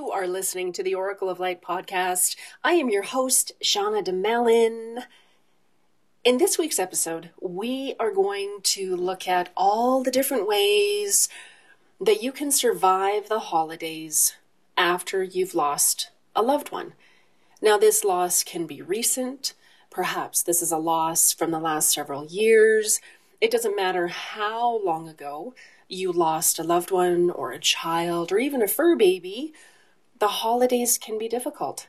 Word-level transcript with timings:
listening 0.00 0.72
to 0.72 0.82
the 0.82 0.94
Oracle 0.94 1.30
of 1.30 1.40
Light 1.40 1.62
podcast. 1.62 2.36
I 2.62 2.72
am 2.72 2.90
your 2.90 3.02
host, 3.02 3.52
Shauna 3.62 4.04
Domalain. 4.04 5.04
In 6.22 6.36
this 6.36 6.58
week's 6.58 6.78
episode, 6.78 7.30
we 7.40 7.94
are 7.98 8.12
going 8.12 8.58
to 8.62 8.94
look 8.94 9.26
at 9.26 9.48
all 9.56 10.02
the 10.02 10.10
different 10.10 10.46
ways 10.46 11.30
that 11.98 12.22
you 12.22 12.30
can 12.30 12.50
survive 12.50 13.28
the 13.28 13.38
holidays 13.38 14.36
after 14.76 15.22
you've 15.22 15.54
lost 15.54 16.10
a 16.34 16.42
loved 16.42 16.70
one. 16.70 16.92
Now, 17.62 17.78
this 17.78 18.04
loss 18.04 18.44
can 18.44 18.66
be 18.66 18.82
recent. 18.82 19.54
Perhaps 19.90 20.42
this 20.42 20.60
is 20.60 20.70
a 20.70 20.76
loss 20.76 21.32
from 21.32 21.50
the 21.50 21.58
last 21.58 21.90
several 21.90 22.26
years. 22.26 23.00
It 23.40 23.50
doesn't 23.50 23.76
matter 23.76 24.08
how 24.08 24.84
long 24.84 25.08
ago 25.08 25.54
you 25.88 26.12
lost 26.12 26.58
a 26.58 26.64
loved 26.64 26.90
one 26.90 27.30
or 27.30 27.52
a 27.52 27.58
child 27.58 28.30
or 28.30 28.38
even 28.38 28.60
a 28.60 28.68
fur 28.68 28.94
baby, 28.94 29.54
the 30.18 30.28
holidays 30.28 30.98
can 30.98 31.18
be 31.18 31.28
difficult. 31.28 31.88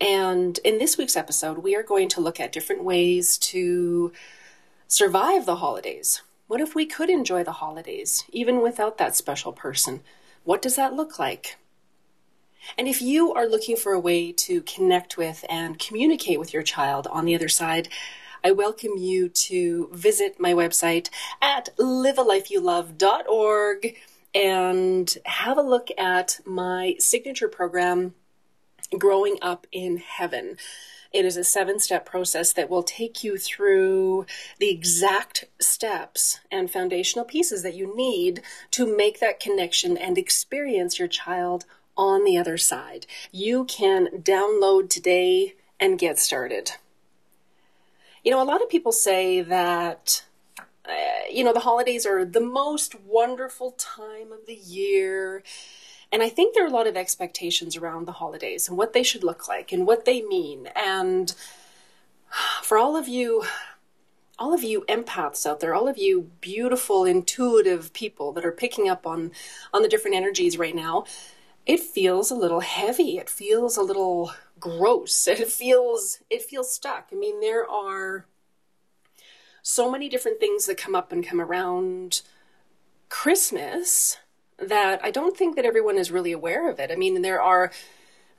And 0.00 0.58
in 0.64 0.78
this 0.78 0.96
week's 0.96 1.16
episode, 1.16 1.58
we 1.58 1.76
are 1.76 1.82
going 1.82 2.08
to 2.10 2.20
look 2.20 2.38
at 2.40 2.52
different 2.52 2.84
ways 2.84 3.36
to 3.38 4.12
survive 4.88 5.46
the 5.46 5.56
holidays. 5.56 6.22
What 6.46 6.60
if 6.60 6.74
we 6.74 6.86
could 6.86 7.10
enjoy 7.10 7.44
the 7.44 7.52
holidays 7.52 8.24
even 8.32 8.62
without 8.62 8.98
that 8.98 9.14
special 9.14 9.52
person? 9.52 10.00
What 10.44 10.62
does 10.62 10.76
that 10.76 10.94
look 10.94 11.18
like? 11.18 11.56
And 12.76 12.88
if 12.88 13.00
you 13.00 13.32
are 13.34 13.46
looking 13.46 13.76
for 13.76 13.92
a 13.92 14.00
way 14.00 14.32
to 14.32 14.62
connect 14.62 15.16
with 15.16 15.44
and 15.48 15.78
communicate 15.78 16.40
with 16.40 16.52
your 16.52 16.62
child 16.62 17.06
on 17.06 17.24
the 17.24 17.34
other 17.34 17.48
side, 17.48 17.88
I 18.42 18.52
welcome 18.52 18.92
you 18.96 19.28
to 19.28 19.90
visit 19.92 20.40
my 20.40 20.54
website 20.54 21.10
at 21.42 21.68
livealifeyoulove.org 21.78 23.96
and 24.34 25.16
have 25.24 25.58
a 25.58 25.62
look 25.62 25.88
at 25.98 26.40
my 26.44 26.96
signature 26.98 27.48
program, 27.48 28.14
Growing 28.98 29.36
Up 29.42 29.66
in 29.72 29.98
Heaven. 29.98 30.56
It 31.12 31.24
is 31.24 31.36
a 31.36 31.42
seven 31.42 31.80
step 31.80 32.06
process 32.06 32.52
that 32.52 32.70
will 32.70 32.84
take 32.84 33.24
you 33.24 33.36
through 33.36 34.26
the 34.58 34.70
exact 34.70 35.46
steps 35.60 36.38
and 36.52 36.70
foundational 36.70 37.24
pieces 37.24 37.64
that 37.64 37.74
you 37.74 37.96
need 37.96 38.42
to 38.70 38.96
make 38.96 39.18
that 39.18 39.40
connection 39.40 39.96
and 39.96 40.16
experience 40.16 40.98
your 40.98 41.08
child 41.08 41.64
on 41.96 42.24
the 42.24 42.38
other 42.38 42.56
side. 42.56 43.06
You 43.32 43.64
can 43.64 44.06
download 44.22 44.88
today 44.88 45.54
and 45.80 45.98
get 45.98 46.18
started. 46.18 46.72
You 48.22 48.30
know, 48.30 48.42
a 48.42 48.44
lot 48.44 48.62
of 48.62 48.68
people 48.68 48.92
say 48.92 49.40
that, 49.40 50.24
uh, 50.88 50.92
you 51.30 51.44
know, 51.44 51.52
the 51.52 51.60
holidays 51.60 52.06
are 52.06 52.24
the 52.24 52.40
most 52.40 53.00
wonderful 53.00 53.72
time 53.72 54.32
of 54.32 54.46
the 54.46 54.54
year. 54.54 55.42
And 56.12 56.22
I 56.22 56.28
think 56.28 56.54
there 56.54 56.64
are 56.64 56.68
a 56.68 56.72
lot 56.72 56.86
of 56.86 56.96
expectations 56.96 57.76
around 57.76 58.06
the 58.06 58.12
holidays 58.12 58.68
and 58.68 58.76
what 58.76 58.92
they 58.92 59.02
should 59.02 59.22
look 59.22 59.46
like 59.46 59.72
and 59.72 59.86
what 59.86 60.04
they 60.04 60.22
mean. 60.22 60.68
And 60.74 61.34
for 62.62 62.78
all 62.78 62.96
of 62.96 63.06
you, 63.06 63.44
all 64.38 64.54
of 64.54 64.64
you 64.64 64.84
empaths 64.88 65.46
out 65.46 65.60
there, 65.60 65.74
all 65.74 65.86
of 65.86 65.98
you 65.98 66.30
beautiful, 66.40 67.04
intuitive 67.04 67.92
people 67.92 68.32
that 68.32 68.44
are 68.44 68.52
picking 68.52 68.88
up 68.88 69.06
on 69.06 69.32
on 69.72 69.82
the 69.82 69.88
different 69.88 70.16
energies 70.16 70.58
right 70.58 70.74
now, 70.74 71.04
it 71.66 71.80
feels 71.80 72.30
a 72.30 72.34
little 72.34 72.60
heavy. 72.60 73.18
It 73.18 73.28
feels 73.28 73.76
a 73.76 73.82
little 73.82 74.32
gross. 74.58 75.28
It 75.28 75.48
feels 75.48 76.20
it 76.30 76.42
feels 76.42 76.72
stuck. 76.72 77.08
I 77.12 77.16
mean, 77.16 77.40
there 77.40 77.68
are 77.68 78.26
so 79.70 79.90
many 79.90 80.08
different 80.08 80.40
things 80.40 80.66
that 80.66 80.76
come 80.76 80.94
up 80.94 81.12
and 81.12 81.26
come 81.26 81.40
around 81.40 82.22
Christmas 83.08 84.18
that 84.58 85.00
I 85.02 85.10
don't 85.10 85.36
think 85.36 85.56
that 85.56 85.64
everyone 85.64 85.96
is 85.96 86.10
really 86.10 86.32
aware 86.32 86.70
of 86.70 86.78
it. 86.78 86.90
I 86.90 86.96
mean, 86.96 87.22
there 87.22 87.40
are 87.40 87.70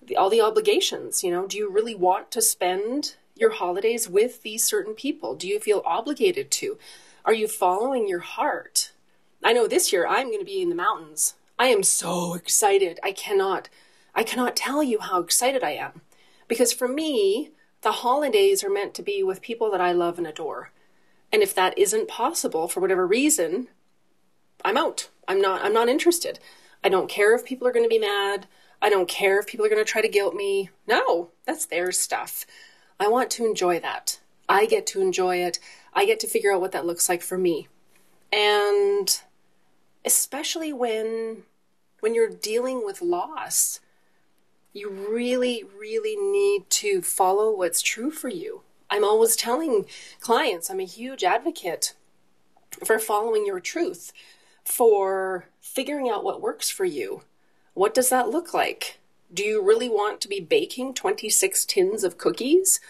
the, 0.02 0.16
all 0.18 0.30
the 0.30 0.41
obligations, 0.41 1.24
you 1.24 1.31
know, 1.31 1.47
do 1.47 1.58
you 1.58 1.70
really 1.70 1.96
want 1.96 2.31
to 2.31 2.41
spend 2.41 3.16
your 3.36 3.52
holidays 3.52 4.08
with 4.08 4.44
these 4.44 4.64
certain 4.64 4.94
people? 4.94 5.36
Do 5.36 5.47
you 5.47 5.59
feel 5.59 5.81
obligated 5.86 6.52
to? 6.52 6.78
Are 7.25 7.34
you 7.34 7.47
following 7.47 8.08
your 8.08 8.20
heart? 8.20 8.91
I 9.44 9.53
know 9.53 9.68
this 9.68 9.91
year 9.91 10.08
I'm 10.08 10.28
going 10.28 10.40
to 10.40 10.46
be 10.46 10.62
in 10.62 10.70
the 10.70 10.75
mountains 10.75 11.36
I 11.62 11.68
am 11.68 11.84
so 11.84 12.34
excited. 12.34 13.00
I 13.03 13.12
cannot 13.12 13.70
I 14.16 14.24
cannot 14.24 14.56
tell 14.56 14.81
you 14.81 15.00
how 15.00 15.20
excited 15.20 15.64
I 15.64 15.74
am. 15.74 16.02
Because 16.47 16.74
for 16.74 16.88
me, 16.88 17.52
the 17.81 17.91
holidays 17.91 18.64
are 18.64 18.70
meant 18.70 18.96
to 18.96 19.03
be 19.03 19.22
with 19.22 19.44
people 19.44 19.70
that 19.70 19.80
I 19.80 19.91
love 19.91 20.18
and 20.18 20.25
adore. 20.25 20.72
And 21.31 21.42
if 21.42 21.56
that 21.56 21.78
isn't 21.78 22.08
possible 22.08 22.68
for 22.68 22.80
whatever 22.80 23.08
reason, 23.08 23.68
I'm 24.64 24.78
out. 24.78 25.09
I'm 25.28 25.42
not 25.42 25.64
I'm 25.64 25.74
not 25.74 25.90
interested. 25.90 26.40
I 26.84 26.90
don't 26.90 27.09
care 27.09 27.36
if 27.36 27.46
people 27.46 27.68
are 27.68 27.72
going 27.72 27.86
to 27.86 27.90
be 27.90 28.00
mad. 28.00 28.47
I 28.81 28.90
don't 28.90 29.08
care 29.08 29.40
if 29.40 29.47
people 29.47 29.66
are 29.66 29.70
going 29.70 29.84
to 29.84 29.90
try 29.90 30.02
to 30.02 30.09
guilt 30.09 30.34
me. 30.34 30.70
No, 30.88 31.30
that's 31.46 31.66
their 31.66 31.91
stuff. 31.91 32.46
I 33.00 33.08
want 33.08 33.30
to 33.31 33.46
enjoy 33.46 33.80
that. 33.80 34.20
I 34.50 34.66
get 34.66 34.86
to 34.88 35.02
enjoy 35.02 35.38
it. 35.38 35.59
I 35.94 36.06
get 36.06 36.20
to 36.22 36.28
figure 36.28 36.53
out 36.53 36.62
what 36.62 36.72
that 36.72 36.86
looks 36.86 37.08
like 37.08 37.22
for 37.22 37.38
me. 37.38 37.68
And 38.34 39.22
especially 40.03 40.74
when 40.74 41.44
when 42.00 42.16
you're 42.16 42.30
dealing 42.30 42.84
with 42.84 43.02
loss, 43.02 43.80
you 44.74 44.90
really, 44.90 45.64
really 45.78 46.16
need 46.16 46.70
to 46.70 47.02
follow 47.02 47.56
what's 47.56 47.81
true 47.81 48.09
for 48.09 48.30
you. 48.30 48.64
I'm 48.91 49.06
always 49.06 49.38
telling 49.38 49.85
clients, 50.19 50.69
I'm 50.69 50.81
a 50.81 50.85
huge 50.85 51.24
advocate 51.24 51.94
for 52.84 53.00
following 53.00 53.46
your 53.46 53.62
truth, 53.62 54.12
for 54.66 55.46
figuring 55.62 56.09
out 56.09 56.25
what 56.25 56.41
works 56.41 56.69
for 56.69 56.84
you. 56.84 57.24
What 57.74 57.94
does 57.94 58.09
that 58.09 58.29
look 58.29 58.53
like? 58.53 59.00
Do 59.34 59.44
you 59.44 59.66
really 59.66 59.88
want 59.88 60.19
to 60.22 60.28
be 60.28 60.41
baking 60.41 60.94
26 60.94 61.66
tins 61.66 62.03
of 62.03 62.18
cookies? 62.18 62.81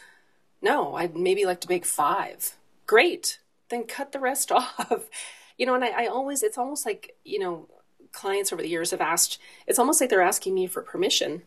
No, 0.60 0.96
I'd 0.96 1.16
maybe 1.16 1.46
like 1.46 1.62
to 1.62 1.68
bake 1.68 1.86
five. 1.86 2.58
Great. 2.88 3.40
Then 3.70 3.84
cut 3.84 4.12
the 4.12 4.20
rest 4.20 4.52
off. 4.52 5.08
You 5.56 5.68
know, 5.68 5.76
and 5.76 5.84
I, 5.84 6.06
I 6.06 6.06
always, 6.08 6.42
it's 6.42 6.58
almost 6.58 6.84
like, 6.84 7.16
you 7.24 7.38
know, 7.38 7.68
clients 8.12 8.52
over 8.52 8.64
the 8.64 8.68
years 8.68 8.90
have 8.90 9.02
asked, 9.02 9.38
it's 9.68 9.78
almost 9.78 10.02
like 10.02 10.10
they're 10.10 10.22
asking 10.22 10.56
me 10.56 10.66
for 10.66 10.82
permission 10.82 11.44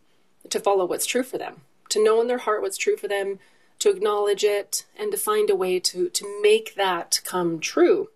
to 0.49 0.61
follow 0.61 0.85
what's 0.85 1.07
true 1.07 1.25
for 1.25 1.39
them, 1.39 1.63
to 1.89 2.03
know 2.03 2.21
in 2.21 2.29
their 2.29 2.39
heart 2.39 2.63
what's 2.63 2.79
true 2.79 2.97
for 2.97 3.09
them, 3.09 3.41
to 3.79 3.91
acknowledge 3.91 4.45
it, 4.45 4.87
and 4.97 5.13
to 5.13 5.19
find 5.19 5.51
a 5.51 5.57
way 5.57 5.79
to, 5.81 6.09
to 6.09 6.41
make 6.43 6.75
that 6.75 7.21
come 7.25 7.61
true. 7.61 8.11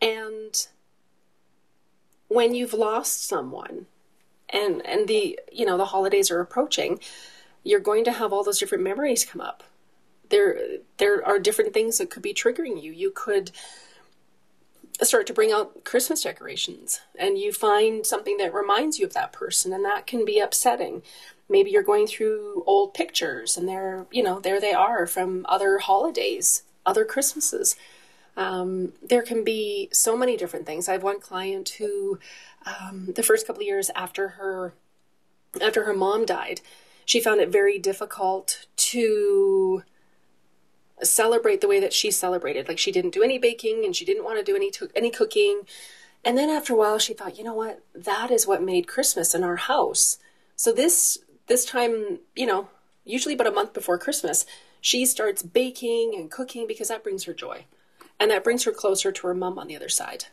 And 0.00 0.66
when 2.28 2.54
you've 2.54 2.74
lost 2.74 3.26
someone 3.26 3.86
and 4.50 4.84
and 4.86 5.08
the 5.08 5.38
you 5.52 5.66
know 5.66 5.76
the 5.76 5.86
holidays 5.86 6.30
are 6.30 6.40
approaching 6.40 7.00
you're 7.64 7.80
going 7.80 8.04
to 8.04 8.12
have 8.12 8.32
all 8.32 8.44
those 8.44 8.58
different 8.58 8.84
memories 8.84 9.24
come 9.24 9.40
up 9.40 9.62
there 10.30 10.58
there 10.98 11.24
are 11.26 11.38
different 11.38 11.74
things 11.74 11.98
that 11.98 12.10
could 12.10 12.22
be 12.22 12.34
triggering 12.34 12.82
you 12.82 12.92
you 12.92 13.10
could 13.10 13.50
start 15.04 15.26
to 15.28 15.32
bring 15.32 15.52
out 15.52 15.84
Christmas 15.84 16.22
decorations 16.22 17.00
and 17.18 17.38
you 17.38 17.52
find 17.52 18.04
something 18.04 18.36
that 18.38 18.52
reminds 18.52 18.98
you 18.98 19.06
of 19.06 19.14
that 19.14 19.32
person 19.32 19.72
and 19.72 19.84
that 19.84 20.06
can 20.06 20.24
be 20.24 20.40
upsetting. 20.40 21.02
Maybe 21.48 21.70
you're 21.70 21.82
going 21.82 22.06
through 22.06 22.64
old 22.66 22.94
pictures 22.94 23.56
and 23.56 23.68
they're, 23.68 24.06
you 24.10 24.22
know, 24.22 24.40
there 24.40 24.60
they 24.60 24.72
are 24.72 25.06
from 25.06 25.46
other 25.48 25.78
holidays, 25.78 26.62
other 26.84 27.04
Christmases. 27.04 27.76
Um, 28.36 28.92
there 29.06 29.22
can 29.22 29.44
be 29.44 29.88
so 29.92 30.16
many 30.16 30.36
different 30.36 30.66
things. 30.66 30.88
I 30.88 30.92
have 30.92 31.02
one 31.02 31.20
client 31.20 31.70
who, 31.70 32.18
um, 32.66 33.12
the 33.14 33.22
first 33.22 33.46
couple 33.46 33.62
of 33.62 33.66
years 33.66 33.90
after 33.96 34.28
her, 34.30 34.74
after 35.60 35.84
her 35.84 35.94
mom 35.94 36.26
died, 36.26 36.60
she 37.04 37.20
found 37.20 37.40
it 37.40 37.48
very 37.48 37.78
difficult 37.78 38.66
to 38.76 39.82
celebrate 41.02 41.60
the 41.60 41.68
way 41.68 41.80
that 41.80 41.92
she 41.92 42.10
celebrated. 42.10 42.68
Like 42.68 42.78
she 42.78 42.92
didn't 42.92 43.14
do 43.14 43.22
any 43.22 43.38
baking 43.38 43.84
and 43.84 43.94
she 43.94 44.04
didn't 44.04 44.24
want 44.24 44.38
to 44.38 44.44
do 44.44 44.56
any 44.56 44.70
to- 44.72 44.90
any 44.94 45.10
cooking. 45.10 45.62
And 46.24 46.36
then 46.36 46.50
after 46.50 46.72
a 46.72 46.76
while 46.76 46.98
she 46.98 47.14
thought, 47.14 47.38
you 47.38 47.44
know 47.44 47.54
what? 47.54 47.82
That 47.94 48.30
is 48.30 48.46
what 48.46 48.62
made 48.62 48.88
Christmas 48.88 49.34
in 49.34 49.44
our 49.44 49.56
house. 49.56 50.18
So 50.56 50.72
this 50.72 51.18
this 51.46 51.64
time, 51.64 52.20
you 52.36 52.46
know, 52.46 52.68
usually 53.04 53.34
about 53.34 53.46
a 53.46 53.52
month 53.52 53.72
before 53.72 53.98
Christmas, 53.98 54.44
she 54.80 55.06
starts 55.06 55.42
baking 55.42 56.14
and 56.16 56.30
cooking 56.30 56.66
because 56.66 56.88
that 56.88 57.02
brings 57.02 57.24
her 57.24 57.34
joy. 57.34 57.64
And 58.20 58.30
that 58.30 58.44
brings 58.44 58.64
her 58.64 58.72
closer 58.72 59.12
to 59.12 59.26
her 59.28 59.34
mom 59.34 59.58
on 59.58 59.68
the 59.68 59.76
other 59.76 59.88
side. 59.88 60.26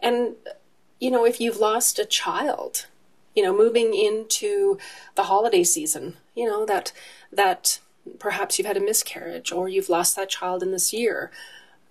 And 0.00 0.36
you 1.00 1.10
know, 1.10 1.24
if 1.26 1.40
you've 1.40 1.58
lost 1.58 1.98
a 1.98 2.04
child, 2.04 2.86
you 3.34 3.42
know, 3.42 3.56
moving 3.56 3.94
into 3.94 4.78
the 5.16 5.24
holiday 5.24 5.64
season, 5.64 6.16
you 6.34 6.46
know, 6.46 6.64
that 6.64 6.92
that 7.32 7.80
perhaps 8.18 8.58
you've 8.58 8.66
had 8.66 8.76
a 8.76 8.80
miscarriage 8.80 9.52
or 9.52 9.68
you've 9.68 9.88
lost 9.88 10.16
that 10.16 10.30
child 10.30 10.62
in 10.62 10.72
this 10.72 10.92
year. 10.92 11.30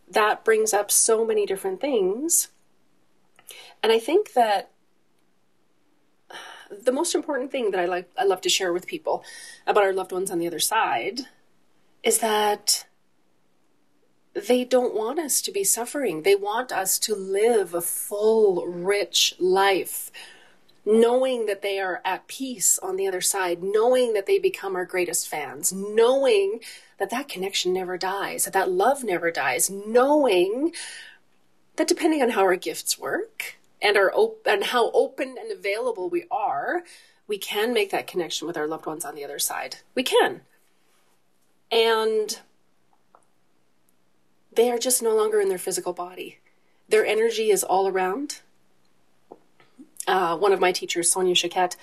That 0.10 0.46
brings 0.46 0.74
up 0.74 0.92
so 0.92 1.26
many 1.26 1.46
different 1.46 1.82
things. 1.82 2.50
And 3.82 3.92
I 3.92 4.00
think 4.00 4.34
that 4.34 4.70
the 6.70 6.92
most 6.92 7.14
important 7.14 7.52
thing 7.52 7.72
that 7.72 7.80
I 7.80 7.86
like 7.86 8.10
I 8.18 8.24
love 8.24 8.42
to 8.42 8.50
share 8.50 8.74
with 8.74 8.88
people 8.88 9.24
about 9.68 9.84
our 9.84 9.94
loved 9.94 10.12
ones 10.12 10.32
on 10.32 10.40
the 10.40 10.48
other 10.48 10.60
side 10.60 11.22
is 12.04 12.20
that 12.20 12.86
they 14.34 14.66
don't 14.66 14.96
want 14.96 15.20
us 15.20 15.42
to 15.44 15.52
be 15.52 15.64
suffering. 15.64 16.24
They 16.24 16.36
want 16.36 16.72
us 16.72 16.98
to 17.00 17.16
live 17.16 17.74
a 17.74 17.82
full, 17.82 18.66
rich 18.66 19.36
life 19.40 20.12
knowing 20.86 21.46
that 21.46 21.62
they 21.62 21.80
are 21.80 22.02
at 22.04 22.28
peace 22.28 22.78
on 22.80 22.96
the 22.96 23.08
other 23.08 23.22
side, 23.22 23.64
knowing 23.64 24.14
that 24.14 24.26
they 24.26 24.38
become 24.38 24.76
our 24.76 24.86
greatest 24.86 25.28
fans, 25.28 25.72
knowing 25.72 26.60
that 27.00 27.10
that 27.10 27.30
connection 27.30 27.74
never 27.74 27.98
dies, 27.98 28.46
that 28.46 28.54
that 28.54 28.70
love 28.70 29.04
never 29.04 29.32
dies, 29.32 29.70
knowing 29.70 30.74
that 31.78 31.88
depending 31.88 32.22
on 32.22 32.32
how 32.32 32.42
our 32.42 32.56
gifts 32.56 33.00
work 33.00 33.56
and 33.82 33.98
our 33.98 34.14
op- 34.14 34.46
and 34.46 34.66
how 34.66 34.92
open 34.92 35.36
and 35.40 35.52
available 35.52 36.10
we 36.10 36.26
are, 36.30 36.84
we 37.28 37.38
can 37.38 37.74
make 37.74 37.90
that 37.92 38.08
connection 38.08 38.46
with 38.48 38.58
our 38.58 38.68
loved 38.68 38.86
ones 38.86 39.06
on 39.06 39.16
the 39.16 39.24
other 39.24 39.40
side. 39.40 39.78
We 39.96 40.04
can. 40.04 40.42
And 41.72 42.40
they 44.54 44.70
are 44.70 44.78
just 44.78 45.02
no 45.02 45.16
longer 45.16 45.40
in 45.40 45.50
their 45.50 45.58
physical 45.58 45.94
body. 45.94 46.40
Their 46.90 47.06
energy 47.06 47.50
is 47.50 47.64
all 47.64 47.88
around 47.88 48.42
uh, 50.08 50.38
one 50.38 50.52
of 50.52 50.60
my 50.60 50.72
teachers, 50.72 51.12
Sonia 51.12 51.36
Choquette, 51.36 51.76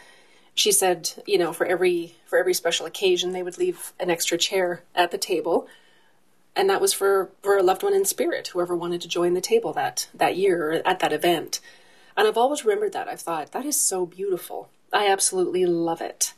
she 0.54 0.72
said, 0.72 1.10
you 1.26 1.38
know, 1.38 1.52
for 1.52 1.66
every 1.66 2.16
for 2.26 2.38
every 2.38 2.54
special 2.54 2.86
occasion, 2.86 3.32
they 3.32 3.42
would 3.42 3.58
leave 3.58 3.92
an 3.98 4.10
extra 4.10 4.36
chair 4.36 4.82
at 4.94 5.10
the 5.10 5.18
table, 5.18 5.68
and 6.54 6.68
that 6.68 6.80
was 6.80 6.92
for 6.92 7.30
for 7.42 7.56
a 7.56 7.62
loved 7.62 7.82
one 7.82 7.94
in 7.94 8.04
spirit, 8.04 8.48
whoever 8.48 8.76
wanted 8.76 9.00
to 9.02 9.08
join 9.08 9.34
the 9.34 9.40
table 9.40 9.72
that 9.72 10.08
that 10.12 10.36
year 10.36 10.70
or 10.70 10.72
at 10.86 10.98
that 11.00 11.12
event. 11.12 11.60
And 12.16 12.26
I've 12.26 12.36
always 12.36 12.64
remembered 12.64 12.92
that. 12.92 13.08
I've 13.08 13.20
thought 13.20 13.52
that 13.52 13.64
is 13.64 13.80
so 13.80 14.04
beautiful. 14.04 14.68
I 14.92 15.06
absolutely 15.06 15.64
love 15.64 16.00
it. 16.00 16.34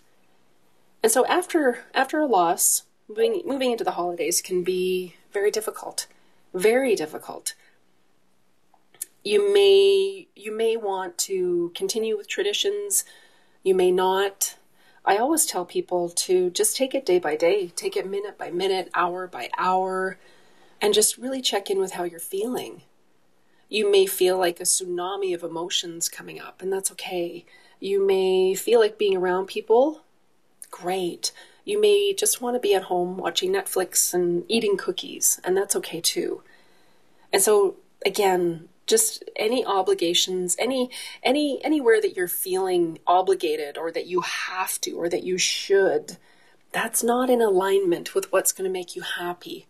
And 1.02 1.10
so 1.10 1.26
after 1.26 1.84
after 1.94 2.20
a 2.20 2.26
loss, 2.26 2.84
moving 3.08 3.42
moving 3.44 3.72
into 3.72 3.84
the 3.84 3.92
holidays 3.92 4.40
can 4.40 4.62
be 4.62 5.16
very 5.32 5.50
difficult, 5.50 6.06
very 6.54 6.94
difficult 6.94 7.54
you 9.24 9.52
may 9.52 10.28
you 10.34 10.56
may 10.56 10.76
want 10.76 11.16
to 11.18 11.72
continue 11.74 12.16
with 12.16 12.28
traditions. 12.28 13.04
You 13.62 13.74
may 13.74 13.92
not. 13.92 14.56
I 15.04 15.16
always 15.16 15.46
tell 15.46 15.64
people 15.64 16.08
to 16.10 16.50
just 16.50 16.76
take 16.76 16.94
it 16.94 17.06
day 17.06 17.18
by 17.18 17.36
day. 17.36 17.68
Take 17.68 17.96
it 17.96 18.08
minute 18.08 18.38
by 18.38 18.50
minute 18.50 18.90
hour 18.94 19.26
by 19.26 19.50
hour 19.56 20.18
and 20.80 20.94
just 20.94 21.18
really 21.18 21.40
check 21.40 21.70
in 21.70 21.78
with 21.78 21.92
how 21.92 22.04
you're 22.04 22.20
feeling. 22.20 22.82
You 23.68 23.90
may 23.90 24.06
feel 24.06 24.38
like 24.38 24.60
a 24.60 24.64
tsunami 24.64 25.34
of 25.34 25.42
emotions 25.42 26.08
coming 26.08 26.40
up 26.40 26.60
and 26.60 26.72
that's 26.72 26.90
okay. 26.92 27.44
You 27.80 28.04
may 28.04 28.54
feel 28.54 28.80
like 28.80 28.98
being 28.98 29.16
around 29.16 29.46
people? 29.46 30.02
Great. 30.70 31.32
You 31.64 31.80
may 31.80 32.12
just 32.12 32.40
want 32.40 32.54
to 32.54 32.60
be 32.60 32.74
at 32.74 32.84
home 32.84 33.16
watching 33.16 33.52
netflix 33.52 34.12
and 34.12 34.44
eating 34.48 34.76
cookies 34.76 35.40
and 35.44 35.56
that's 35.56 35.76
okay 35.76 36.00
too. 36.00 36.42
And 37.32 37.40
so 37.40 37.76
again 38.04 38.68
just 38.86 39.24
any 39.36 39.64
obligations 39.64 40.56
any 40.58 40.90
any 41.22 41.62
anywhere 41.64 42.00
that 42.00 42.16
you're 42.16 42.28
feeling 42.28 42.98
obligated 43.06 43.78
or 43.78 43.90
that 43.90 44.06
you 44.06 44.20
have 44.20 44.80
to 44.80 44.92
or 44.92 45.08
that 45.08 45.22
you 45.22 45.38
should 45.38 46.16
that's 46.72 47.02
not 47.02 47.30
in 47.30 47.40
alignment 47.40 48.14
with 48.14 48.32
what's 48.32 48.50
going 48.52 48.64
to 48.64 48.72
make 48.72 48.96
you 48.96 49.02
happy. 49.02 49.66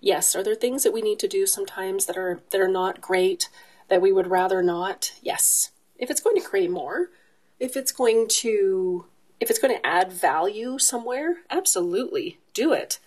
Yes 0.00 0.34
are 0.34 0.42
there 0.42 0.54
things 0.54 0.82
that 0.82 0.92
we 0.92 1.02
need 1.02 1.18
to 1.20 1.28
do 1.28 1.46
sometimes 1.46 2.06
that 2.06 2.16
are 2.16 2.40
that 2.50 2.60
are 2.60 2.68
not 2.68 3.00
great 3.00 3.48
that 3.88 4.02
we 4.02 4.12
would 4.12 4.26
rather 4.26 4.62
not? 4.62 5.12
Yes. 5.22 5.70
If 5.96 6.10
it's 6.10 6.20
going 6.20 6.36
to 6.36 6.48
create 6.48 6.70
more 6.70 7.10
if 7.58 7.76
it's 7.76 7.92
going 7.92 8.28
to 8.28 9.06
if 9.40 9.50
it's 9.50 9.58
going 9.58 9.74
to 9.74 9.86
add 9.86 10.12
value 10.12 10.78
somewhere 10.78 11.38
absolutely 11.50 12.38
do 12.54 12.72
it 12.72 12.98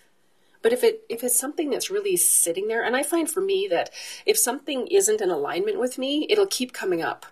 but 0.62 0.74
if 0.74 0.84
it 0.84 1.02
if 1.10 1.24
it's 1.24 1.40
something 1.40 1.70
that's 1.70 1.90
really 1.90 2.16
sitting 2.16 2.68
there, 2.68 2.84
and 2.84 2.96
I 2.96 3.04
find 3.04 3.30
for 3.30 3.42
me 3.42 3.68
that 3.70 3.90
if 4.26 4.38
something 4.38 4.88
isn't 4.88 5.22
in 5.22 5.32
alignment 5.32 5.80
with 5.80 5.98
me, 5.98 6.28
it'll 6.30 6.48
keep 6.48 6.74
coming 6.74 7.02
up. 7.02 7.26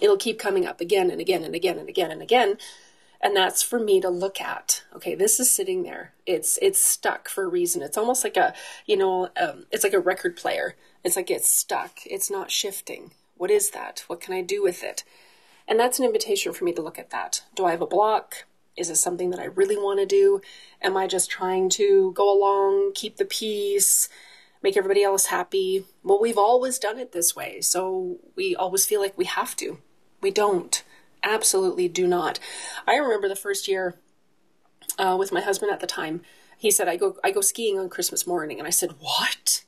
It'll 0.00 0.16
keep 0.16 0.38
coming 0.38 0.66
up 0.66 0.80
again 0.80 1.10
and 1.10 1.20
again 1.20 1.42
and 1.42 1.54
again 1.54 1.78
and 1.78 1.88
again 1.88 2.10
and 2.10 2.22
again. 2.22 2.58
And 3.20 3.34
that's 3.34 3.64
for 3.64 3.80
me 3.80 4.00
to 4.00 4.08
look 4.08 4.40
at. 4.40 4.84
Okay, 4.94 5.16
this 5.16 5.40
is 5.40 5.50
sitting 5.50 5.82
there. 5.82 6.12
It's 6.26 6.58
it's 6.62 6.80
stuck 6.80 7.28
for 7.28 7.44
a 7.44 7.48
reason. 7.48 7.82
It's 7.82 7.98
almost 7.98 8.22
like 8.22 8.36
a 8.36 8.54
you 8.86 8.96
know 8.96 9.30
um, 9.40 9.66
it's 9.72 9.84
like 9.84 9.94
a 9.94 10.00
record 10.00 10.36
player. 10.36 10.76
It's 11.02 11.16
like 11.16 11.30
it's 11.30 11.52
stuck. 11.52 12.00
It's 12.06 12.30
not 12.30 12.50
shifting. 12.50 13.12
What 13.36 13.50
is 13.50 13.70
that? 13.70 14.04
What 14.06 14.20
can 14.20 14.34
I 14.34 14.42
do 14.42 14.62
with 14.62 14.82
it? 14.84 15.04
And 15.66 15.78
that's 15.78 15.98
an 15.98 16.04
invitation 16.04 16.52
for 16.52 16.64
me 16.64 16.72
to 16.72 16.82
look 16.82 16.98
at 16.98 17.10
that. 17.10 17.44
Do 17.54 17.64
I 17.66 17.72
have 17.72 17.82
a 17.82 17.86
block? 17.86 18.46
Is 18.78 18.88
this 18.88 19.00
something 19.00 19.30
that 19.30 19.40
I 19.40 19.46
really 19.46 19.76
want 19.76 19.98
to 20.00 20.06
do? 20.06 20.40
Am 20.80 20.96
I 20.96 21.06
just 21.06 21.30
trying 21.30 21.68
to 21.70 22.12
go 22.12 22.32
along, 22.32 22.92
keep 22.94 23.16
the 23.16 23.24
peace, 23.24 24.08
make 24.62 24.76
everybody 24.76 25.02
else 25.02 25.26
happy? 25.26 25.84
Well, 26.02 26.20
we've 26.20 26.38
always 26.38 26.78
done 26.78 26.98
it 26.98 27.12
this 27.12 27.34
way, 27.34 27.60
so 27.60 28.18
we 28.36 28.54
always 28.54 28.86
feel 28.86 29.00
like 29.00 29.18
we 29.18 29.24
have 29.24 29.56
to. 29.56 29.78
We 30.20 30.30
don't. 30.30 30.82
Absolutely 31.22 31.88
do 31.88 32.06
not. 32.06 32.38
I 32.86 32.96
remember 32.96 33.28
the 33.28 33.36
first 33.36 33.66
year 33.66 33.96
uh, 34.98 35.16
with 35.18 35.32
my 35.32 35.40
husband 35.40 35.72
at 35.72 35.80
the 35.80 35.86
time. 35.86 36.22
He 36.56 36.70
said, 36.70 36.88
"I 36.88 36.96
go, 36.96 37.16
I 37.22 37.30
go 37.30 37.40
skiing 37.40 37.78
on 37.78 37.88
Christmas 37.88 38.26
morning," 38.26 38.58
and 38.58 38.66
I 38.66 38.70
said, 38.70 38.94
"What?" 39.00 39.64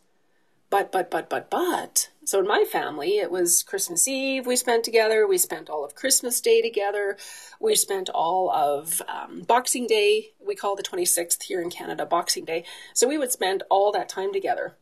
But, 0.70 0.92
but, 0.92 1.10
but, 1.10 1.28
but, 1.28 1.50
but. 1.50 2.10
So 2.24 2.38
in 2.38 2.46
my 2.46 2.64
family, 2.64 3.18
it 3.18 3.32
was 3.32 3.64
Christmas 3.64 4.06
Eve 4.06 4.46
we 4.46 4.54
spent 4.54 4.84
together. 4.84 5.26
We 5.26 5.36
spent 5.36 5.68
all 5.68 5.84
of 5.84 5.96
Christmas 5.96 6.40
Day 6.40 6.62
together. 6.62 7.16
We 7.58 7.74
spent 7.74 8.08
all 8.08 8.52
of 8.52 9.02
um, 9.08 9.42
Boxing 9.42 9.88
Day. 9.88 10.28
We 10.38 10.54
call 10.54 10.76
the 10.76 10.84
26th 10.84 11.42
here 11.42 11.60
in 11.60 11.70
Canada 11.70 12.06
Boxing 12.06 12.44
Day. 12.44 12.64
So 12.94 13.08
we 13.08 13.18
would 13.18 13.32
spend 13.32 13.64
all 13.68 13.90
that 13.90 14.08
time 14.08 14.32
together. 14.32 14.76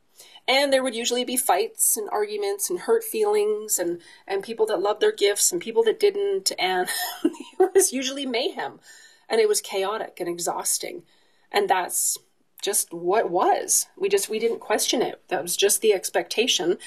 And 0.46 0.70
there 0.70 0.82
would 0.82 0.94
usually 0.94 1.24
be 1.24 1.38
fights 1.38 1.96
and 1.96 2.08
arguments 2.10 2.68
and 2.68 2.80
hurt 2.80 3.02
feelings 3.02 3.78
and, 3.78 4.02
and 4.26 4.42
people 4.42 4.66
that 4.66 4.80
loved 4.80 5.00
their 5.00 5.12
gifts 5.12 5.50
and 5.52 5.60
people 5.60 5.82
that 5.84 6.00
didn't. 6.00 6.52
And 6.58 6.88
it 7.24 7.70
was 7.74 7.94
usually 7.94 8.26
mayhem. 8.26 8.78
And 9.26 9.40
it 9.40 9.48
was 9.48 9.62
chaotic 9.62 10.18
and 10.20 10.28
exhausting. 10.28 11.04
And 11.50 11.68
that's 11.68 12.18
just 12.62 12.92
what 12.92 13.30
was. 13.30 13.86
We 13.96 14.08
just 14.08 14.28
we 14.28 14.38
didn't 14.38 14.60
question 14.60 15.02
it. 15.02 15.22
That 15.28 15.42
was 15.42 15.56
just 15.56 15.80
the 15.80 15.92
expectation 15.92 16.78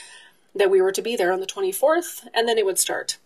that 0.54 0.70
we 0.70 0.82
were 0.82 0.92
to 0.92 1.02
be 1.02 1.16
there 1.16 1.32
on 1.32 1.40
the 1.40 1.46
24th 1.46 2.28
and 2.34 2.48
then 2.48 2.58
it 2.58 2.66
would 2.66 2.80
start. 2.80 3.18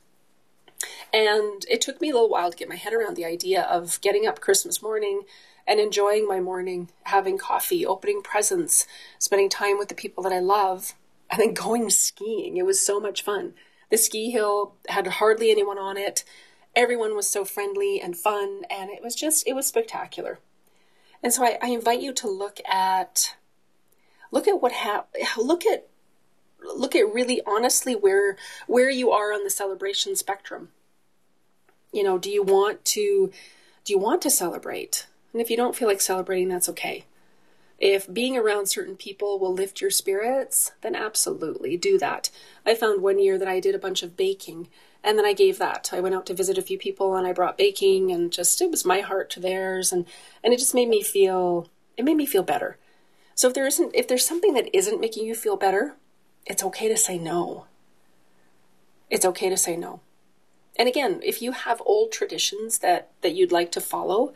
And 1.14 1.66
it 1.70 1.82
took 1.82 2.02
me 2.02 2.10
a 2.10 2.14
little 2.14 2.30
while 2.30 2.52
to 2.52 2.58
get 2.58 2.70
my 2.70 2.76
head 2.76 2.94
around 2.94 3.16
the 3.16 3.26
idea 3.26 3.64
of 3.64 4.00
getting 4.02 4.28
up 4.28 4.42
Christmas 4.42 4.82
morning 4.82 5.22
and 5.68 5.80
enjoying 5.80 6.28
my 6.28 6.40
morning, 6.40 6.90
having 7.04 7.38
coffee, 7.38 7.86
opening 7.86 8.22
presents, 8.22 8.86
spending 9.18 9.50
time 9.50 9.78
with 9.78 9.88
the 9.88 9.96
people 9.96 10.24
that 10.24 10.34
I 10.34 10.40
love, 10.40 10.94
and 11.32 11.40
then 11.40 11.54
going 11.54 11.90
skiing. 11.90 12.58
It 12.58 12.66
was 12.66 12.86
so 12.86 13.00
much 13.00 13.24
fun. 13.24 13.54
The 13.90 13.98
ski 13.98 14.32
hill 14.32 14.76
had 14.90 15.08
hardly 15.08 15.52
anyone 15.52 15.80
on 15.80 15.98
it. 15.98 16.24
Everyone 16.76 17.16
was 17.16 17.30
so 17.30 17.46
friendly 17.46 18.02
and 18.02 18.18
fun, 18.18 18.64
and 18.70 18.90
it 18.90 19.02
was 19.02 19.16
just, 19.16 19.48
it 19.48 19.54
was 19.54 19.66
spectacular. 19.66 20.40
And 21.26 21.34
so 21.34 21.44
I, 21.44 21.58
I 21.60 21.70
invite 21.70 22.02
you 22.02 22.14
to 22.14 22.30
look 22.30 22.60
at 22.70 23.36
look 24.30 24.48
at 24.48 24.62
what 24.62 24.74
hap- 24.74 25.12
look 25.40 25.66
at 25.66 25.88
look 26.76 26.96
at 26.96 27.12
really 27.12 27.42
honestly 27.48 27.96
where 27.96 28.38
where 28.68 28.92
you 28.92 29.10
are 29.10 29.34
on 29.34 29.44
the 29.44 29.50
celebration 29.50 30.16
spectrum. 30.16 30.70
You 31.92 32.04
know, 32.04 32.20
do 32.20 32.30
you 32.30 32.44
want 32.44 32.86
to 32.86 33.32
do 33.84 33.92
you 33.92 33.98
want 33.98 34.22
to 34.22 34.30
celebrate? 34.30 35.08
And 35.34 35.42
if 35.42 35.50
you 35.50 35.58
don't 35.58 35.76
feel 35.76 35.88
like 35.88 36.00
celebrating, 36.00 36.50
that's 36.50 36.70
okay. 36.70 37.06
If 37.80 38.14
being 38.14 38.38
around 38.38 38.68
certain 38.68 38.96
people 38.96 39.40
will 39.40 39.52
lift 39.52 39.82
your 39.82 39.90
spirits, 39.90 40.74
then 40.82 40.96
absolutely 40.96 41.76
do 41.76 41.98
that. 41.98 42.30
I 42.68 42.76
found 42.76 43.02
one 43.02 43.18
year 43.18 43.40
that 43.40 43.48
I 43.48 43.60
did 43.60 43.74
a 43.74 43.80
bunch 43.80 44.04
of 44.04 44.16
baking 44.16 44.68
and 45.06 45.20
then 45.20 45.26
I 45.26 45.34
gave 45.34 45.60
that. 45.60 45.92
I 45.94 46.00
went 46.00 46.16
out 46.16 46.26
to 46.26 46.34
visit 46.34 46.58
a 46.58 46.64
few 46.64 46.80
people 46.80 47.16
and 47.16 47.28
I 47.28 47.32
brought 47.32 47.60
baking 47.60 48.12
and 48.12 48.32
just 48.32 48.60
it 48.60 48.72
was 48.72 48.84
my 48.84 49.02
heart 49.02 49.30
to 49.32 49.40
theirs 49.40 49.92
and 49.92 50.06
and 50.44 50.52
it 50.52 50.58
just 50.58 50.74
made 50.74 50.90
me 50.90 51.04
feel 51.04 51.70
it 51.96 52.04
made 52.04 52.18
me 52.18 52.26
feel 52.26 52.44
better. 52.44 52.78
So 53.36 53.48
if 53.48 53.54
there 53.54 53.68
isn't 53.68 53.96
if 53.96 54.08
there's 54.08 54.26
something 54.26 54.56
that 54.56 54.76
isn't 54.76 55.00
making 55.00 55.28
you 55.28 55.36
feel 55.36 55.58
better, 55.58 55.96
it's 56.48 56.64
okay 56.64 56.90
to 56.90 56.98
say 56.98 57.20
no. 57.20 57.68
It's 59.12 59.26
okay 59.26 59.48
to 59.50 59.58
say 59.58 59.78
no. 59.78 60.02
And 60.76 60.90
again, 60.90 61.22
if 61.24 61.40
you 61.42 61.52
have 61.52 61.82
old 61.86 62.12
traditions 62.12 62.80
that 62.80 63.12
that 63.22 63.36
you'd 63.36 63.52
like 63.52 63.72
to 63.74 63.82
follow, 63.82 64.34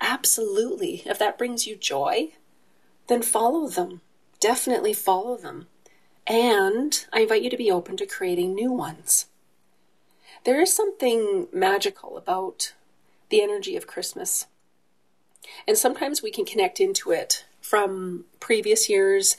absolutely. 0.00 1.02
If 1.06 1.20
that 1.20 1.38
brings 1.38 1.64
you 1.64 1.76
joy, 1.76 2.32
then 3.06 3.22
follow 3.22 3.68
them. 3.68 4.00
Definitely 4.40 4.94
follow 4.94 5.36
them. 5.36 5.68
And 6.26 7.06
I 7.12 7.20
invite 7.20 7.42
you 7.42 7.50
to 7.50 7.56
be 7.56 7.70
open 7.70 7.96
to 7.98 8.06
creating 8.06 8.54
new 8.54 8.72
ones. 8.72 9.26
There 10.44 10.60
is 10.60 10.74
something 10.74 11.48
magical 11.52 12.16
about 12.16 12.72
the 13.28 13.42
energy 13.42 13.76
of 13.76 13.86
Christmas. 13.86 14.46
And 15.66 15.76
sometimes 15.76 16.22
we 16.22 16.30
can 16.30 16.44
connect 16.44 16.80
into 16.80 17.10
it 17.10 17.44
from 17.60 18.24
previous 18.40 18.88
years. 18.88 19.36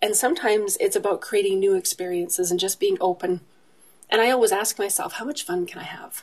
And 0.00 0.14
sometimes 0.14 0.76
it's 0.80 0.96
about 0.96 1.20
creating 1.20 1.58
new 1.58 1.74
experiences 1.74 2.50
and 2.50 2.60
just 2.60 2.80
being 2.80 2.96
open. 3.00 3.40
And 4.10 4.20
I 4.20 4.30
always 4.30 4.52
ask 4.52 4.78
myself, 4.78 5.14
how 5.14 5.24
much 5.24 5.44
fun 5.44 5.66
can 5.66 5.80
I 5.80 5.84
have? 5.84 6.22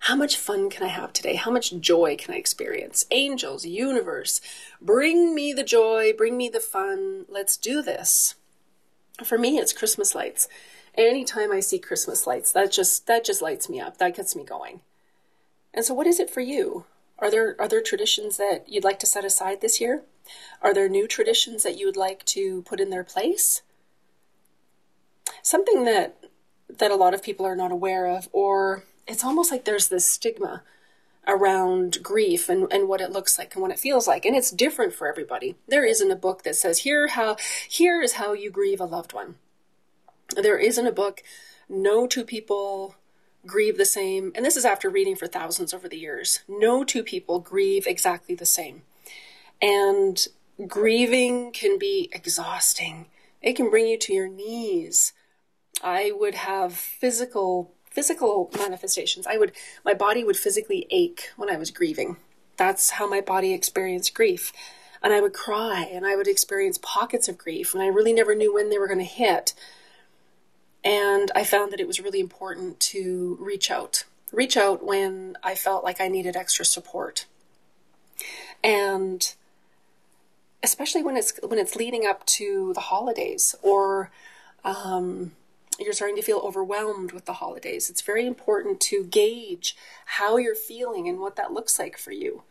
How 0.00 0.14
much 0.14 0.36
fun 0.36 0.70
can 0.70 0.84
I 0.84 0.88
have 0.88 1.12
today? 1.12 1.34
How 1.34 1.50
much 1.50 1.80
joy 1.80 2.16
can 2.16 2.34
I 2.34 2.36
experience? 2.36 3.06
Angels, 3.10 3.66
universe, 3.66 4.40
bring 4.80 5.34
me 5.34 5.52
the 5.52 5.64
joy, 5.64 6.12
bring 6.16 6.36
me 6.36 6.48
the 6.48 6.60
fun. 6.60 7.24
Let's 7.28 7.56
do 7.56 7.82
this. 7.82 8.36
For 9.24 9.38
me, 9.38 9.58
it's 9.58 9.72
Christmas 9.72 10.14
lights. 10.14 10.48
Anytime 10.96 11.52
I 11.52 11.60
see 11.60 11.78
Christmas 11.78 12.26
lights, 12.26 12.52
that 12.52 12.72
just 12.72 13.06
that 13.06 13.24
just 13.24 13.42
lights 13.42 13.68
me 13.68 13.80
up. 13.80 13.98
That 13.98 14.16
gets 14.16 14.34
me 14.34 14.44
going. 14.44 14.80
And 15.74 15.84
so 15.84 15.92
what 15.92 16.06
is 16.06 16.18
it 16.18 16.30
for 16.30 16.40
you? 16.40 16.86
Are 17.18 17.30
there 17.30 17.56
are 17.58 17.68
there 17.68 17.82
traditions 17.82 18.36
that 18.38 18.68
you'd 18.68 18.84
like 18.84 18.98
to 19.00 19.06
set 19.06 19.24
aside 19.24 19.60
this 19.60 19.80
year? 19.80 20.02
Are 20.62 20.74
there 20.74 20.88
new 20.88 21.06
traditions 21.06 21.62
that 21.62 21.78
you 21.78 21.86
would 21.86 21.96
like 21.96 22.24
to 22.26 22.62
put 22.62 22.80
in 22.80 22.90
their 22.90 23.04
place? 23.04 23.62
Something 25.42 25.84
that 25.84 26.16
that 26.68 26.90
a 26.90 26.96
lot 26.96 27.14
of 27.14 27.22
people 27.22 27.46
are 27.46 27.56
not 27.56 27.72
aware 27.72 28.06
of 28.06 28.28
or 28.32 28.84
it's 29.06 29.24
almost 29.24 29.50
like 29.50 29.64
there's 29.64 29.88
this 29.88 30.04
stigma 30.04 30.62
around 31.26 32.02
grief 32.02 32.48
and, 32.48 32.72
and 32.72 32.88
what 32.88 33.00
it 33.00 33.10
looks 33.10 33.38
like 33.38 33.54
and 33.54 33.62
what 33.62 33.70
it 33.70 33.78
feels 33.78 34.06
like. 34.06 34.24
And 34.24 34.36
it's 34.36 34.50
different 34.50 34.94
for 34.94 35.08
everybody. 35.08 35.56
There 35.66 35.84
isn't 35.84 36.10
a 36.10 36.16
book 36.16 36.42
that 36.42 36.56
says 36.56 36.80
here 36.80 37.08
how 37.08 37.36
here 37.68 38.00
is 38.00 38.14
how 38.14 38.32
you 38.32 38.50
grieve 38.50 38.80
a 38.80 38.84
loved 38.84 39.12
one. 39.12 39.36
There 40.34 40.58
isn't 40.58 40.86
a 40.86 40.92
book. 40.92 41.22
No 41.68 42.06
two 42.06 42.24
people 42.24 42.96
grieve 43.46 43.78
the 43.78 43.84
same. 43.84 44.32
And 44.34 44.44
this 44.44 44.56
is 44.56 44.64
after 44.64 44.90
reading 44.90 45.16
for 45.16 45.26
thousands 45.26 45.72
over 45.72 45.88
the 45.88 45.98
years. 45.98 46.40
No 46.48 46.84
two 46.84 47.02
people 47.02 47.38
grieve 47.38 47.86
exactly 47.86 48.34
the 48.34 48.46
same. 48.46 48.82
And 49.62 50.26
grieving 50.66 51.52
can 51.52 51.78
be 51.78 52.10
exhausting. 52.12 53.06
It 53.42 53.54
can 53.54 53.70
bring 53.70 53.86
you 53.86 53.98
to 53.98 54.12
your 54.12 54.28
knees. 54.28 55.12
I 55.82 56.12
would 56.14 56.34
have 56.34 56.72
physical 56.72 57.72
physical 57.90 58.50
manifestations. 58.58 59.26
I 59.26 59.38
would 59.38 59.52
my 59.84 59.94
body 59.94 60.22
would 60.24 60.36
physically 60.36 60.86
ache 60.90 61.30
when 61.36 61.50
I 61.50 61.56
was 61.56 61.70
grieving. 61.70 62.16
That's 62.56 62.90
how 62.90 63.08
my 63.08 63.20
body 63.20 63.52
experienced 63.52 64.14
grief. 64.14 64.52
And 65.02 65.12
I 65.12 65.20
would 65.20 65.34
cry 65.34 65.88
and 65.92 66.06
I 66.06 66.16
would 66.16 66.26
experience 66.26 66.78
pockets 66.82 67.28
of 67.28 67.38
grief 67.38 67.74
and 67.74 67.82
I 67.82 67.86
really 67.86 68.12
never 68.12 68.34
knew 68.34 68.52
when 68.52 68.70
they 68.70 68.78
were 68.78 68.88
going 68.88 68.98
to 68.98 69.04
hit. 69.04 69.54
And 70.86 71.32
I 71.34 71.42
found 71.42 71.72
that 71.72 71.80
it 71.80 71.88
was 71.88 71.98
really 71.98 72.20
important 72.20 72.78
to 72.78 73.36
reach 73.40 73.72
out. 73.72 74.04
Reach 74.30 74.56
out 74.56 74.84
when 74.84 75.36
I 75.42 75.56
felt 75.56 75.82
like 75.82 76.00
I 76.00 76.06
needed 76.06 76.36
extra 76.36 76.64
support. 76.64 77.26
And 78.62 79.34
especially 80.62 81.02
when 81.02 81.16
it's 81.16 81.38
when 81.42 81.58
it's 81.58 81.74
leading 81.74 82.06
up 82.06 82.24
to 82.26 82.70
the 82.74 82.82
holidays 82.82 83.56
or 83.62 84.12
um, 84.64 85.32
you're 85.80 85.92
starting 85.92 86.14
to 86.16 86.22
feel 86.22 86.38
overwhelmed 86.38 87.10
with 87.10 87.24
the 87.24 87.34
holidays. 87.34 87.90
It's 87.90 88.00
very 88.00 88.24
important 88.24 88.78
to 88.82 89.02
gauge 89.02 89.76
how 90.04 90.36
you're 90.36 90.54
feeling 90.54 91.08
and 91.08 91.18
what 91.18 91.34
that 91.34 91.52
looks 91.52 91.80
like 91.80 91.98
for 91.98 92.12
you. 92.12 92.44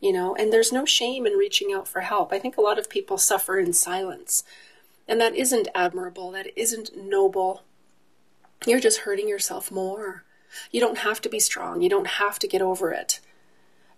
You 0.00 0.12
know, 0.12 0.34
and 0.34 0.52
there's 0.52 0.70
no 0.70 0.84
shame 0.84 1.26
in 1.26 1.32
reaching 1.32 1.72
out 1.72 1.88
for 1.88 2.02
help. 2.02 2.30
I 2.30 2.38
think 2.38 2.58
a 2.58 2.62
lot 2.62 2.78
of 2.78 2.90
people 2.90 3.16
suffer 3.16 3.58
in 3.58 3.72
silence. 3.72 4.44
And 5.08 5.18
that 5.18 5.34
isn't 5.34 5.68
admirable. 5.74 6.30
That 6.30 6.46
isn't 6.56 6.94
noble 6.94 7.62
you're 8.66 8.80
just 8.80 9.00
hurting 9.00 9.28
yourself 9.28 9.70
more. 9.70 10.24
You 10.70 10.80
don't 10.80 10.98
have 10.98 11.20
to 11.22 11.28
be 11.28 11.40
strong. 11.40 11.80
You 11.80 11.88
don't 11.88 12.06
have 12.06 12.38
to 12.40 12.48
get 12.48 12.62
over 12.62 12.92
it. 12.92 13.20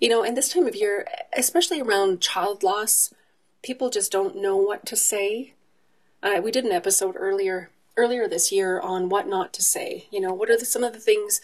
You 0.00 0.09
know, 0.09 0.23
and 0.23 0.37
this 0.37 0.49
time 0.49 0.66
of 0.66 0.75
year, 0.75 1.07
especially 1.37 1.81
around 1.81 2.21
child 2.21 2.62
loss, 2.62 3.14
people 3.62 3.90
just 3.90 4.12
don't 4.12 4.40
know 4.40 4.57
what 4.57 4.85
to 4.87 4.97
say. 4.97 5.54
Uh, 6.23 6.40
we 6.42 6.50
did 6.50 6.64
an 6.64 6.73
episode 6.73 7.14
earlier 7.19 7.71
earlier 7.97 8.26
this 8.26 8.50
year 8.50 8.81
on 8.81 9.09
what 9.09 9.28
not 9.28 9.52
to 9.52 9.62
say. 9.62 10.07
You 10.11 10.21
know, 10.21 10.33
what 10.33 10.50
are 10.50 10.57
the, 10.57 10.64
some 10.64 10.83
of 10.83 10.92
the 10.92 10.99
things 10.99 11.40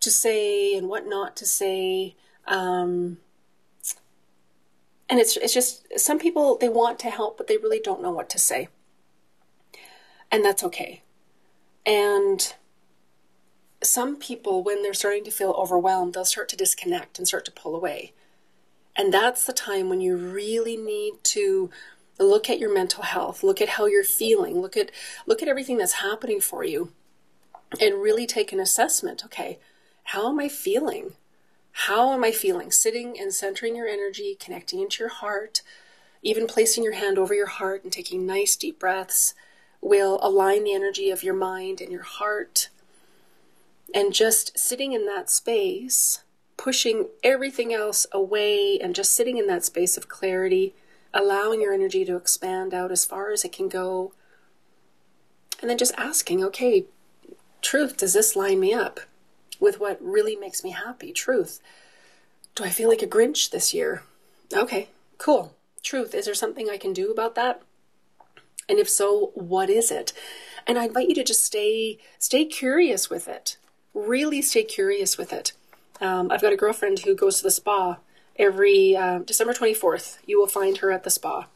to 0.00 0.10
say 0.10 0.74
and 0.74 0.88
what 0.88 1.06
not 1.06 1.36
to 1.36 1.46
say. 1.46 2.16
Um, 2.46 3.18
and 5.08 5.18
it's 5.18 5.36
it's 5.36 5.54
just 5.54 5.86
some 5.98 6.18
people 6.18 6.56
they 6.56 6.68
want 6.68 6.98
to 7.00 7.10
help, 7.10 7.36
but 7.36 7.48
they 7.48 7.56
really 7.56 7.80
don't 7.80 8.02
know 8.02 8.12
what 8.12 8.30
to 8.30 8.38
say, 8.38 8.68
and 10.30 10.44
that's 10.44 10.62
okay. 10.62 11.02
And 11.84 12.54
some 13.82 14.16
people, 14.16 14.62
when 14.62 14.82
they're 14.82 14.94
starting 14.94 15.24
to 15.24 15.30
feel 15.30 15.52
overwhelmed, 15.52 16.14
they'll 16.14 16.24
start 16.24 16.48
to 16.50 16.56
disconnect 16.56 17.18
and 17.18 17.26
start 17.26 17.44
to 17.46 17.50
pull 17.50 17.74
away. 17.74 18.12
And 18.96 19.12
that's 19.12 19.44
the 19.44 19.52
time 19.52 19.88
when 19.88 20.00
you 20.00 20.16
really 20.16 20.76
need 20.76 21.14
to 21.24 21.70
look 22.18 22.50
at 22.50 22.58
your 22.58 22.72
mental 22.72 23.02
health, 23.02 23.42
look 23.42 23.60
at 23.62 23.70
how 23.70 23.86
you're 23.86 24.04
feeling, 24.04 24.60
look 24.60 24.76
at 24.76 24.90
look 25.26 25.42
at 25.42 25.48
everything 25.48 25.78
that's 25.78 25.94
happening 25.94 26.40
for 26.40 26.64
you 26.64 26.92
and 27.80 28.02
really 28.02 28.26
take 28.26 28.52
an 28.52 28.60
assessment. 28.60 29.24
Okay, 29.24 29.58
how 30.04 30.28
am 30.28 30.38
I 30.38 30.48
feeling? 30.48 31.14
How 31.72 32.12
am 32.12 32.24
I 32.24 32.32
feeling? 32.32 32.70
Sitting 32.72 33.18
and 33.18 33.32
centering 33.32 33.76
your 33.76 33.86
energy, 33.86 34.36
connecting 34.38 34.80
into 34.80 35.02
your 35.02 35.10
heart, 35.10 35.62
even 36.22 36.46
placing 36.46 36.84
your 36.84 36.94
hand 36.94 37.16
over 37.16 37.32
your 37.32 37.46
heart 37.46 37.84
and 37.84 37.92
taking 37.92 38.26
nice 38.26 38.56
deep 38.56 38.78
breaths 38.78 39.34
will 39.80 40.18
align 40.20 40.64
the 40.64 40.74
energy 40.74 41.10
of 41.10 41.22
your 41.22 41.34
mind 41.34 41.80
and 41.80 41.90
your 41.90 42.02
heart 42.02 42.68
and 43.94 44.12
just 44.12 44.58
sitting 44.58 44.92
in 44.92 45.06
that 45.06 45.30
space, 45.30 46.22
pushing 46.56 47.08
everything 47.22 47.72
else 47.72 48.06
away 48.12 48.78
and 48.78 48.94
just 48.94 49.14
sitting 49.14 49.38
in 49.38 49.46
that 49.46 49.64
space 49.64 49.96
of 49.96 50.08
clarity, 50.08 50.74
allowing 51.12 51.60
your 51.60 51.72
energy 51.72 52.04
to 52.04 52.16
expand 52.16 52.74
out 52.74 52.92
as 52.92 53.04
far 53.04 53.32
as 53.32 53.44
it 53.44 53.52
can 53.52 53.68
go. 53.68 54.12
And 55.60 55.68
then 55.68 55.78
just 55.78 55.94
asking, 55.96 56.44
okay, 56.44 56.86
truth, 57.62 57.96
does 57.96 58.12
this 58.12 58.36
line 58.36 58.60
me 58.60 58.72
up 58.72 59.00
with 59.58 59.80
what 59.80 59.98
really 60.00 60.36
makes 60.36 60.64
me 60.64 60.70
happy? 60.70 61.12
Truth. 61.12 61.60
Do 62.54 62.64
I 62.64 62.70
feel 62.70 62.88
like 62.88 63.02
a 63.02 63.06
Grinch 63.06 63.50
this 63.50 63.74
year? 63.74 64.02
Okay, 64.52 64.88
cool. 65.18 65.54
Truth, 65.82 66.14
is 66.14 66.26
there 66.26 66.34
something 66.34 66.68
I 66.68 66.76
can 66.76 66.92
do 66.92 67.10
about 67.10 67.34
that? 67.34 67.62
And 68.68 68.78
if 68.78 68.88
so, 68.88 69.32
what 69.34 69.68
is 69.68 69.90
it? 69.90 70.12
And 70.66 70.78
I 70.78 70.84
invite 70.84 71.08
you 71.08 71.14
to 71.16 71.24
just 71.24 71.44
stay 71.44 71.98
stay 72.18 72.44
curious 72.44 73.10
with 73.10 73.26
it 73.26 73.56
really 74.06 74.42
stay 74.42 74.64
curious 74.64 75.18
with 75.18 75.32
it. 75.32 75.52
Um, 76.00 76.30
I've 76.30 76.42
got 76.42 76.52
a 76.52 76.56
girlfriend 76.56 77.00
who 77.00 77.14
goes 77.14 77.38
to 77.38 77.42
the 77.42 77.50
spa 77.50 77.98
every 78.36 78.96
uh, 78.96 79.18
December 79.18 79.52
24th. 79.52 80.18
You 80.26 80.38
will 80.38 80.46
find 80.46 80.78
her 80.78 80.90
at 80.90 81.04
the 81.04 81.10
spa. 81.10 81.46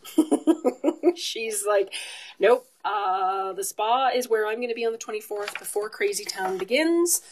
She's 1.16 1.64
like, 1.66 1.92
nope, 2.38 2.66
uh, 2.84 3.52
the 3.54 3.64
spa 3.64 4.10
is 4.14 4.28
where 4.28 4.46
I'm 4.46 4.56
going 4.56 4.68
to 4.68 4.74
be 4.74 4.84
on 4.84 4.92
the 4.92 4.98
24th 4.98 5.58
before 5.58 5.88
Crazy 5.88 6.24
Town 6.24 6.58
begins. 6.58 7.22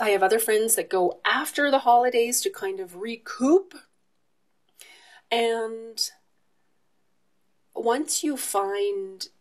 I 0.00 0.10
have 0.10 0.22
other 0.22 0.38
friends 0.38 0.74
that 0.74 0.90
go 0.90 1.20
after 1.24 1.70
the 1.70 1.80
holidays 1.80 2.40
to 2.42 2.50
kind 2.50 2.80
of 2.80 2.96
recoup. 2.96 3.74
And 5.30 6.10
once 7.74 8.24
you 8.24 8.36
find 8.36 9.28